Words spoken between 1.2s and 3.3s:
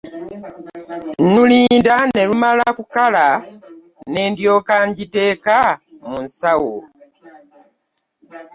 Ndulinda n'elumala kukala